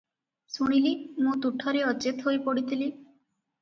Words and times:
ଶୁଣିଲି, 0.53 0.93
ମୁଁ 1.27 1.35
ତୁଠରେ 1.45 1.87
ଅଚେତ 1.95 2.29
ହୋଇ 2.29 2.45
ପଡିଥିଲି। 2.51 2.93